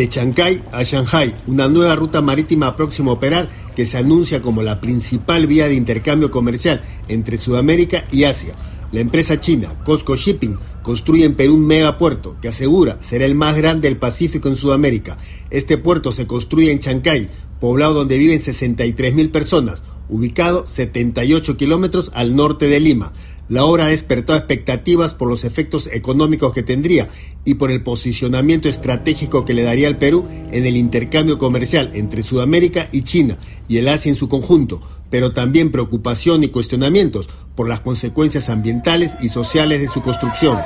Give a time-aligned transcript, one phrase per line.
[0.00, 4.62] de Chancay a Shanghai, una nueva ruta marítima próxima a operar que se anuncia como
[4.62, 8.54] la principal vía de intercambio comercial entre Sudamérica y Asia.
[8.92, 13.54] La empresa china Costco Shipping construye en Perú un megapuerto que asegura será el más
[13.58, 15.18] grande del Pacífico en Sudamérica.
[15.50, 17.28] Este puerto se construye en Chancay,
[17.60, 23.12] poblado donde viven 63 mil personas, ubicado 78 kilómetros al norte de Lima.
[23.50, 27.08] La obra ha despertado expectativas por los efectos económicos que tendría
[27.44, 32.22] y por el posicionamiento estratégico que le daría al Perú en el intercambio comercial entre
[32.22, 37.68] Sudamérica y China y el Asia en su conjunto, pero también preocupación y cuestionamientos por
[37.68, 40.56] las consecuencias ambientales y sociales de su construcción.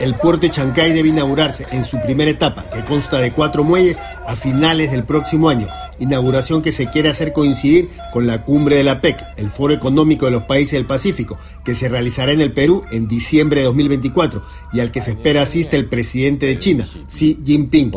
[0.00, 3.98] El puerto de Chancay debe inaugurarse en su primera etapa, que consta de cuatro muelles,
[4.26, 5.68] a finales del próximo año,
[6.02, 10.26] inauguración que se quiere hacer coincidir con la cumbre de la PEC, el Foro Económico
[10.26, 14.42] de los Países del Pacífico, que se realizará en el Perú en diciembre de 2024
[14.72, 17.90] y al que se espera asista el presidente de China, Xi Jinping.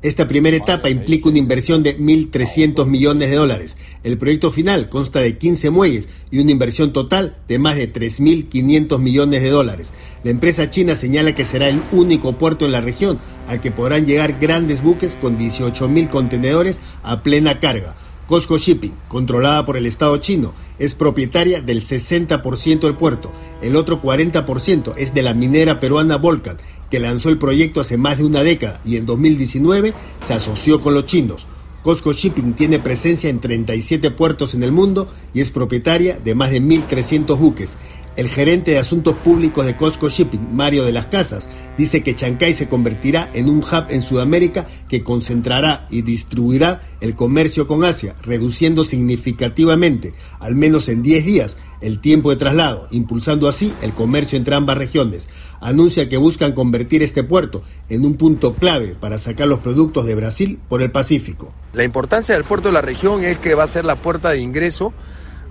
[0.00, 3.76] Esta primera etapa implica una inversión de 1.300 millones de dólares.
[4.04, 8.98] El proyecto final consta de 15 muelles y una inversión total de más de 3.500
[9.00, 9.92] millones de dólares.
[10.22, 14.06] La empresa china señala que será el único puerto en la región al que podrán
[14.06, 17.96] llegar grandes buques con 18.000 contenedores a plena carga.
[18.26, 23.32] Costco Shipping, controlada por el Estado chino, es propietaria del 60% del puerto.
[23.60, 26.56] El otro 40% es de la minera peruana Volcan,
[26.92, 30.92] que lanzó el proyecto hace más de una década y en 2019 se asoció con
[30.92, 31.46] los chinos.
[31.82, 36.50] Costco Shipping tiene presencia en 37 puertos en el mundo y es propietaria de más
[36.50, 37.78] de 1.300 buques.
[38.14, 42.52] El gerente de asuntos públicos de Costco Shipping, Mario de las Casas, dice que Chancay
[42.52, 48.14] se convertirá en un hub en Sudamérica que concentrará y distribuirá el comercio con Asia,
[48.20, 54.36] reduciendo significativamente, al menos en 10 días, el tiempo de traslado, impulsando así el comercio
[54.36, 55.28] entre ambas regiones.
[55.62, 60.14] Anuncia que buscan convertir este puerto en un punto clave para sacar los productos de
[60.14, 61.54] Brasil por el Pacífico.
[61.72, 64.40] La importancia del puerto de la región es que va a ser la puerta de
[64.40, 64.92] ingreso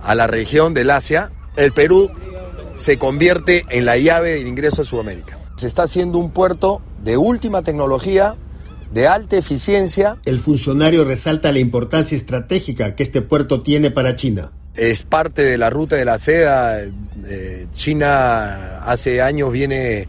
[0.00, 1.32] a la región del Asia.
[1.56, 2.10] El Perú
[2.76, 5.38] se convierte en la llave del ingreso a Sudamérica.
[5.56, 8.36] Se está haciendo un puerto de última tecnología,
[8.92, 10.18] de alta eficiencia.
[10.24, 14.52] El funcionario resalta la importancia estratégica que este puerto tiene para China.
[14.74, 16.80] Es parte de la ruta de la seda.
[16.80, 20.08] Eh, China hace años viene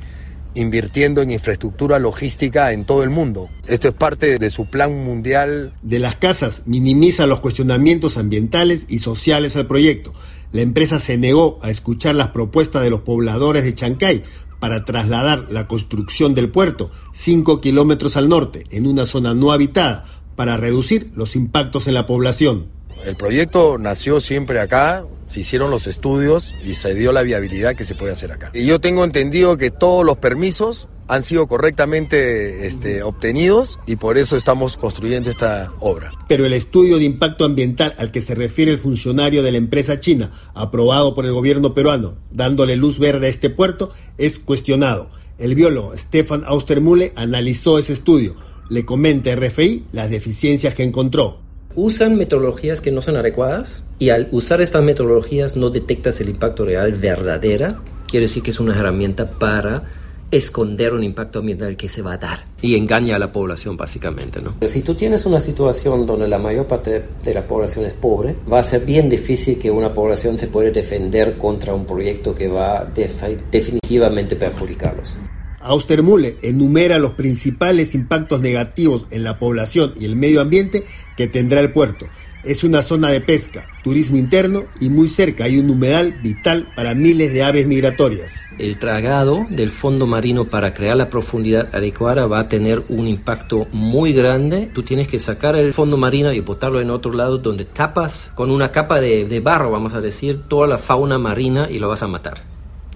[0.55, 3.49] invirtiendo en infraestructura logística en todo el mundo.
[3.67, 5.73] Esto es parte de su plan mundial.
[5.81, 10.13] De las casas minimiza los cuestionamientos ambientales y sociales al proyecto.
[10.53, 14.23] La empresa se negó a escuchar las propuestas de los pobladores de Chancay
[14.59, 20.05] para trasladar la construcción del puerto cinco kilómetros al norte, en una zona no habitada,
[20.35, 22.67] para reducir los impactos en la población.
[23.05, 27.85] El proyecto nació siempre acá, se hicieron los estudios y se dio la viabilidad que
[27.85, 28.51] se puede hacer acá.
[28.53, 34.17] Y yo tengo entendido que todos los permisos han sido correctamente este, obtenidos y por
[34.17, 36.11] eso estamos construyendo esta obra.
[36.27, 39.99] Pero el estudio de impacto ambiental al que se refiere el funcionario de la empresa
[39.99, 45.09] china, aprobado por el gobierno peruano, dándole luz verde a este puerto, es cuestionado.
[45.37, 48.35] El biólogo Stefan Austermule analizó ese estudio.
[48.69, 51.42] Le comenta a RFI las deficiencias que encontró
[51.75, 56.65] usan metodologías que no son adecuadas y al usar estas metodologías no detectas el impacto
[56.65, 57.79] real verdadera.
[58.07, 59.83] Quiere decir que es una herramienta para
[60.31, 64.41] esconder un impacto ambiental que se va a dar y engaña a la población básicamente,
[64.41, 64.55] ¿no?
[64.67, 68.59] Si tú tienes una situación donde la mayor parte de la población es pobre, va
[68.59, 72.87] a ser bien difícil que una población se pueda defender contra un proyecto que va
[72.95, 75.17] definitivamente perjudicarlos.
[75.63, 80.83] Austermule enumera los principales impactos negativos en la población y el medio ambiente
[81.15, 82.07] que tendrá el puerto.
[82.43, 86.93] Es una zona de pesca, turismo interno y muy cerca hay un humedal vital para
[86.93, 88.41] miles de aves migratorias.
[88.59, 93.65] El tragado del fondo marino para crear la profundidad adecuada va a tener un impacto
[93.71, 94.69] muy grande.
[94.73, 98.51] Tú tienes que sacar el fondo marino y botarlo en otro lado donde tapas con
[98.51, 102.03] una capa de, de barro, vamos a decir, toda la fauna marina y lo vas
[102.03, 102.52] a matar.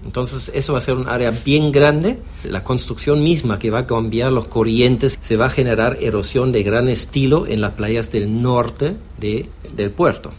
[0.08, 2.18] Entonces eso va a ser un área bien grande.
[2.42, 6.62] La construcción misma que va a cambiar los corrientes se va a generar erosión de
[6.62, 10.30] gran estilo en las playas del norte de, del puerto.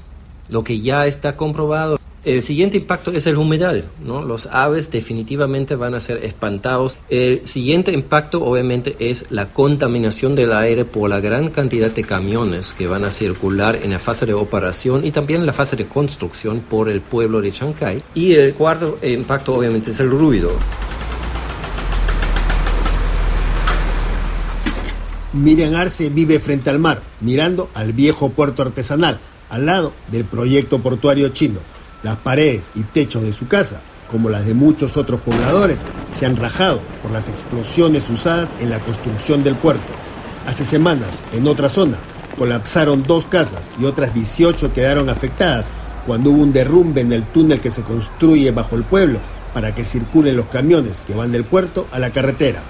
[0.49, 4.21] Lo que ya está comprobado el siguiente impacto es el humedal, ¿no?
[4.21, 6.97] Los aves definitivamente van a ser espantados.
[7.09, 12.73] El siguiente impacto obviamente es la contaminación del aire por la gran cantidad de camiones
[12.73, 15.87] que van a circular en la fase de operación y también en la fase de
[15.87, 18.03] construcción por el pueblo de Chancay.
[18.15, 20.51] Y el cuarto impacto obviamente es el ruido.
[25.31, 30.81] Miriam Arce vive frente al mar, mirando al viejo puerto artesanal, al lado del proyecto
[30.81, 31.59] portuario chino
[32.03, 35.79] Las paredes y techos de su casa, como las de muchos otros pobladores,
[36.11, 39.91] se han rajado por las explosiones usadas en la construcción del puerto.
[40.45, 41.97] Hace semanas, en otra zona,
[42.37, 45.67] colapsaron dos casas y otras 18 quedaron afectadas
[46.07, 49.19] cuando hubo un derrumbe en el túnel que se construye bajo el pueblo
[49.53, 52.61] para que circulen los camiones que van del puerto a la carretera.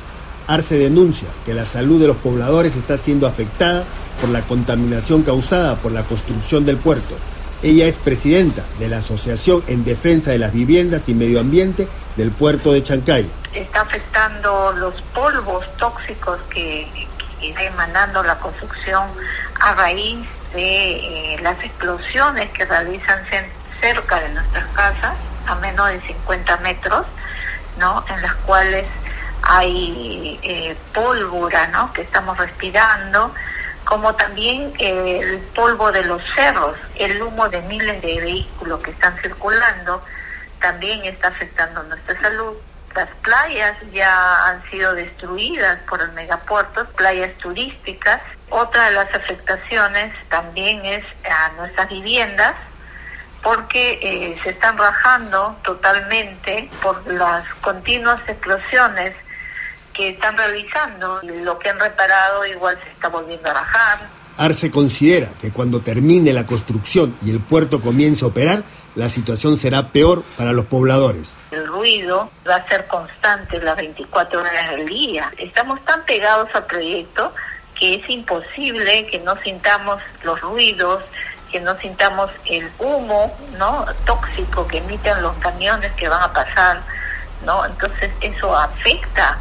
[0.47, 3.85] Arce denuncia que la salud de los pobladores está siendo afectada
[4.19, 7.15] por la contaminación causada por la construcción del puerto.
[7.61, 12.31] Ella es presidenta de la Asociación en Defensa de las Viviendas y Medio Ambiente del
[12.31, 13.29] puerto de Chancay.
[13.53, 16.87] Está afectando los polvos tóxicos que,
[17.41, 19.09] está emanando la construcción
[19.59, 23.19] a raíz de eh, las explosiones que realizan
[23.81, 25.15] cerca de nuestras casas
[25.45, 27.05] a menos de 50 metros,
[27.77, 28.05] ¿no?
[28.07, 28.87] En las cuales
[29.41, 31.91] hay eh, pólvora, ¿no?
[31.91, 33.33] Que estamos respirando,
[33.89, 38.91] como también eh, el polvo de los cerros, el humo de miles de vehículos que
[38.91, 40.03] están circulando,
[40.61, 42.53] también está afectando nuestra salud.
[42.93, 48.21] Las playas ya han sido destruidas por el megapuerto, playas turísticas.
[48.51, 52.53] Otra de las afectaciones también es a nuestras viviendas,
[53.41, 59.15] porque eh, se están rajando totalmente por las continuas explosiones
[59.99, 61.19] que están realizando.
[61.23, 63.97] Lo que han reparado igual se está volviendo a rajar.
[64.37, 68.63] Arce considera que cuando termine la construcción y el puerto comience a operar,
[68.95, 71.33] la situación será peor para los pobladores.
[71.51, 75.33] El ruido va a ser constante las 24 horas del día.
[75.37, 77.33] Estamos tan pegados al proyecto
[77.77, 81.03] que es imposible que no sintamos los ruidos,
[81.51, 86.83] que no sintamos el humo no tóxico que emiten los camiones que van a pasar
[87.43, 89.39] no entonces eso afecta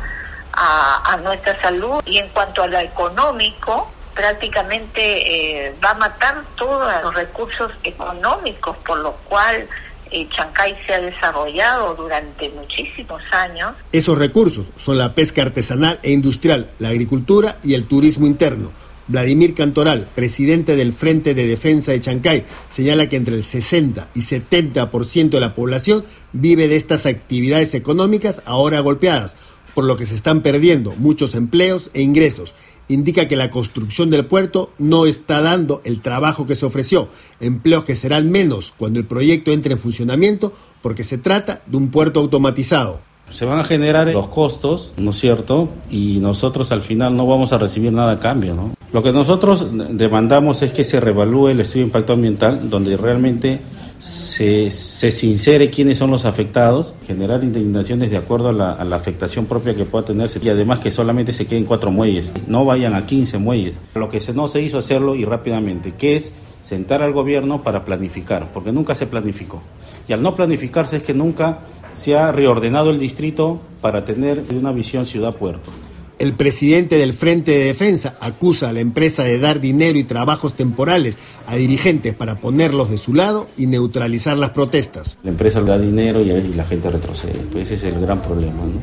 [0.58, 6.93] a, nuestra salud y en cuanto a lo económico prácticamente eh, va a matar todos
[7.02, 9.69] los recursos económicos por lo cual
[10.10, 13.75] eh, Chancay se ha desarrollado durante muchísimos años.
[13.93, 18.72] Esos recursos son la pesca artesanal e industrial, la agricultura y el turismo interno
[19.08, 24.20] Vladimir Cantoral, presidente del Frente de Defensa de Chancay, señala que entre el 60 y
[24.20, 29.34] 70% de la población vive de estas actividades económicas ahora golpeadas,
[29.78, 32.52] por lo que se están perdiendo muchos empleos e ingresos.
[32.88, 37.06] Indica que la construcción del puerto no está dando el trabajo que se ofreció,
[37.38, 40.52] empleos que serán menos cuando el proyecto entre en funcionamiento
[40.82, 42.98] porque se trata de un puerto automatizado.
[43.30, 45.69] Se van a generar los costos, ¿no es cierto?
[45.92, 48.74] Y nosotros al final no vamos a recibir nada a cambio, ¿no?
[48.92, 53.60] Lo que nosotros demandamos es que se revalúe el estudio de impacto ambiental, donde realmente
[53.98, 59.74] se, se sincere quiénes son los afectados, generar indignaciones de acuerdo a la, afectación propia
[59.74, 63.38] que pueda tenerse y además que solamente se queden cuatro muelles, no vayan a 15
[63.38, 63.74] muelles.
[63.94, 67.84] Lo que se, no se hizo hacerlo y rápidamente, que es sentar al gobierno para
[67.84, 69.62] planificar, porque nunca se planificó.
[70.06, 71.60] Y al no planificarse es que nunca
[71.92, 75.70] se ha reordenado el distrito para tener una visión ciudad-puerto.
[76.19, 80.55] El presidente del Frente de Defensa acusa a la empresa de dar dinero y trabajos
[80.55, 81.17] temporales
[81.47, 85.17] a dirigentes para ponerlos de su lado y neutralizar las protestas.
[85.23, 87.38] La empresa da dinero y la gente retrocede.
[87.53, 88.65] Pues ese es el gran problema.
[88.65, 88.81] ¿no?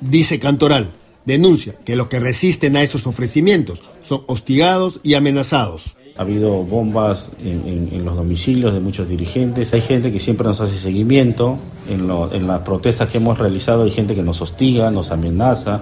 [0.00, 0.90] Dice Cantoral,
[1.24, 5.94] denuncia que los que resisten a esos ofrecimientos son hostigados y amenazados.
[6.16, 9.72] Ha habido bombas en, los domicilios de muchos dirigentes.
[9.72, 11.58] Hay gente que siempre nos hace seguimiento.
[11.88, 15.80] En, en las protestas que hemos realizado hay gente que nos hostiga, nos amenaza,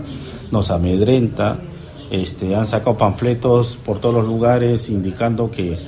[0.50, 1.58] nos amedrenta.
[2.10, 5.78] Este, han sacado panfletos por todos los lugares indicando que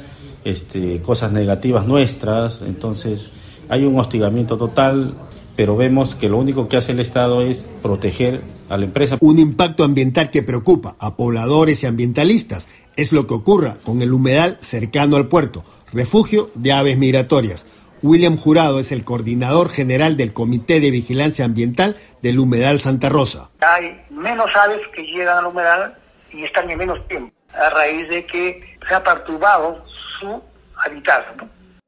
[0.45, 2.63] este, cosas negativas nuestras.
[2.63, 3.31] Entonces
[3.69, 5.15] hay un hostigamiento total
[5.57, 9.19] pero vemos que lo único que hace el Estado es proteger a la empresa.
[9.21, 14.13] Un impacto ambiental que preocupa a pobladores y ambientalistas es lo que ocurra con el
[14.13, 17.67] humedal cercano al puerto, refugio de aves migratorias.
[18.03, 23.49] William Jurado es el coordinador general del Comité de Vigilancia Ambiental del humedal Santa Rosa.
[23.61, 25.97] Hay menos aves que llegan al humedal
[26.33, 29.85] y están en menos tiempo, a raíz de que se ha perturbado
[30.19, 30.43] su
[30.85, 31.43] hábitat.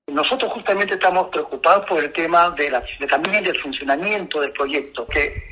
[0.06, 5.42] Nosotros justamente estamos preocupados por el tema de, la, también del funcionamiento del proyecto, que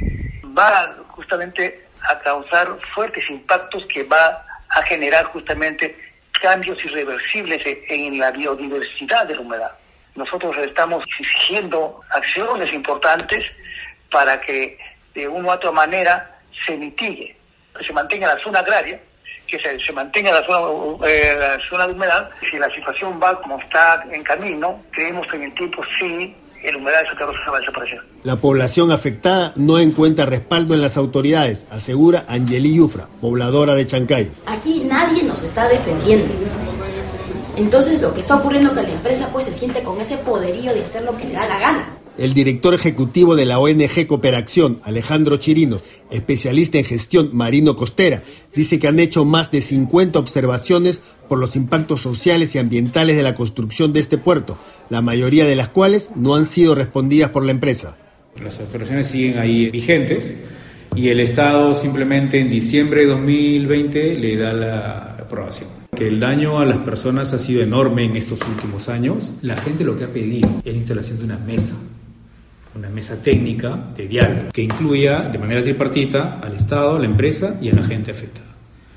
[0.57, 5.97] va justamente a causar fuertes impactos que va a generar justamente
[6.41, 9.73] cambios irreversibles en la biodiversidad de la humedad.
[10.15, 13.45] Nosotros estamos exigiendo acciones importantes
[14.11, 14.79] para que
[15.15, 17.37] de una u otra manera se mitigue,
[17.79, 19.01] que se mantenga la zona agraria,
[19.47, 22.31] que se, mantenga la zona, eh, la zona de humedad.
[22.51, 26.77] Si la situación va como está en camino, creemos que en el tiempo sí el
[26.77, 28.01] humedad de Santa Rosa va a desaparecer.
[28.23, 34.31] La población afectada no encuentra respaldo en las autoridades, asegura Angeli Yufra, pobladora de Chancay.
[34.47, 36.33] Aquí nadie nos está defendiendo.
[37.57, 40.73] Entonces lo que está ocurriendo es que la empresa pues se siente con ese poderío
[40.73, 41.99] de hacer lo que le da la gana.
[42.19, 48.23] El director ejecutivo de la ONG Cooperación, Alejandro Chirinos, especialista en gestión marino costera,
[48.55, 53.23] dice que han hecho más de 50 observaciones por los impactos sociales y ambientales de
[53.23, 54.59] la construcción de este puerto,
[54.91, 57.97] la mayoría de las cuales no han sido respondidas por la empresa.
[58.43, 60.37] Las observaciones siguen ahí vigentes
[60.95, 65.82] y el Estado simplemente en diciembre de 2020 le da la aprobación.
[65.97, 69.35] Que el daño a las personas ha sido enorme en estos últimos años.
[69.43, 71.77] La gente lo que ha pedido es la instalación de una mesa
[72.75, 77.59] una mesa técnica de diálogo que incluya de manera tripartita al Estado, a la empresa
[77.61, 78.49] y a la gente afectada,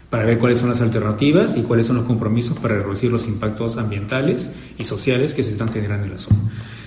[0.09, 3.77] para ver cuáles son las alternativas y cuáles son los compromisos para reducir los impactos
[3.77, 6.39] ambientales y sociales que se están generando en la zona.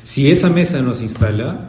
[0.02, 1.68] Si esa mesa no se instala,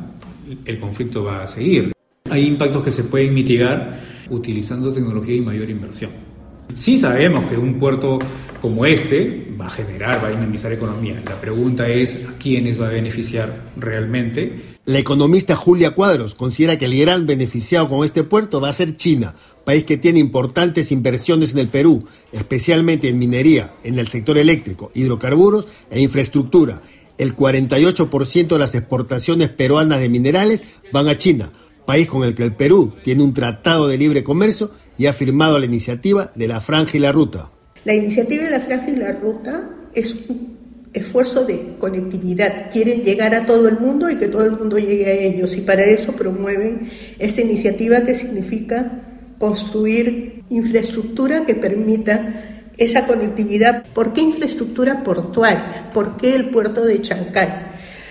[0.66, 1.92] el conflicto va a seguir.
[2.30, 6.29] Hay impactos que se pueden mitigar utilizando tecnología y mayor inversión.
[6.76, 8.20] Sí sabemos que un puerto
[8.62, 11.22] como este va a generar, va a dinamizar economía.
[11.26, 14.78] La pregunta es a quiénes va a beneficiar realmente.
[14.86, 18.98] La economista Julia Cuadros considera que el gran beneficiado con este puerto va a ser
[18.98, 19.36] China,
[19.66, 24.92] país que tiene importantes inversiones en el Perú, especialmente en minería, en el sector eléctrico,
[24.94, 26.82] hidrocarburos e infraestructura.
[27.18, 31.52] El 48% de las exportaciones peruanas de minerales van a China,
[31.90, 35.58] país con el que el Perú tiene un tratado de libre comercio y ha firmado
[35.58, 37.50] la iniciativa de la Franja y la Ruta.
[37.84, 40.56] La iniciativa de la Franja y la Ruta es un
[40.94, 42.70] esfuerzo de conectividad.
[42.72, 45.62] Quieren llegar a todo el mundo y que todo el mundo llegue a ellos y
[45.62, 53.84] para eso promueven esta iniciativa que significa construir infraestructura que permita esa conectividad.
[53.96, 55.90] ¿Por qué infraestructura portuaria?
[55.92, 57.69] ¿Por qué el puerto de Chancay?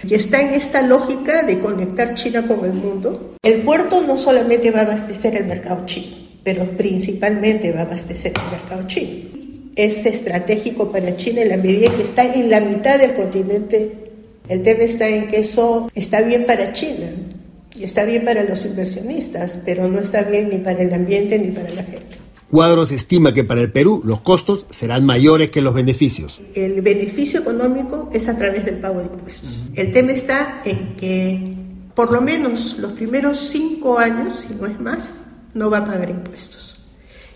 [0.08, 3.36] Y está en esta lógica de conectar China con el mundo.
[3.42, 8.32] El puerto no solamente va a abastecer el mercado chino, pero principalmente va a abastecer
[8.34, 9.28] el mercado chino.
[9.76, 13.92] Es estratégico para China en la medida que está en la mitad del continente.
[14.48, 17.10] El tema está en que eso está bien para China
[17.78, 21.48] y está bien para los inversionistas, pero no está bien ni para el ambiente ni
[21.48, 22.07] para la gente.
[22.50, 26.40] Cuadros estima que para el Perú los costos serán mayores que los beneficios.
[26.54, 29.50] El beneficio económico es a través del pago de impuestos.
[29.74, 31.54] El tema está en que
[31.94, 36.08] por lo menos los primeros cinco años, si no es más, no va a pagar
[36.08, 36.80] impuestos.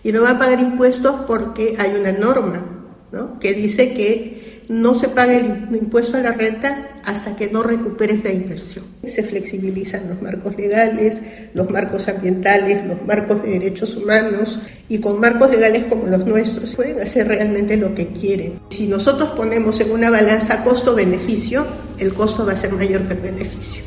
[0.03, 2.65] Y no va a pagar impuestos porque hay una norma
[3.13, 3.39] ¿no?
[3.39, 8.23] que dice que no se paga el impuesto a la renta hasta que no recuperes
[8.23, 8.85] la inversión.
[9.05, 11.21] Se flexibilizan los marcos legales,
[11.55, 16.77] los marcos ambientales, los marcos de derechos humanos y con marcos legales como los nuestros
[16.77, 18.61] pueden hacer realmente lo que quieren.
[18.71, 21.67] Si nosotros ponemos en una balanza costo-beneficio,
[21.99, 23.83] el costo va a ser mayor que el beneficio.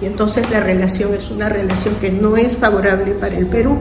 [0.00, 3.78] Y entonces la relación es una relación que no es favorable para el Perú.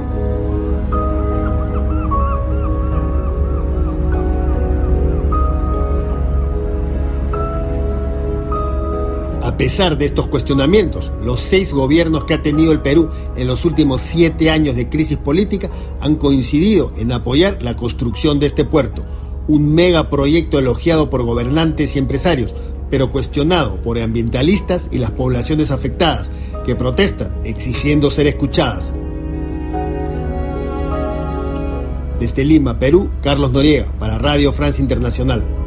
[9.56, 13.08] A pesar de estos cuestionamientos, los seis gobiernos que ha tenido el Perú
[13.38, 15.70] en los últimos siete años de crisis política
[16.02, 19.06] han coincidido en apoyar la construcción de este puerto,
[19.48, 22.54] un megaproyecto elogiado por gobernantes y empresarios,
[22.92, 26.32] pero cuestionado por ambientalistas y las poblaciones afectadas,
[26.66, 28.92] que protestan exigiendo ser escuchadas.
[32.20, 35.64] Desde Lima, Perú, Carlos Noriega, para Radio France Internacional.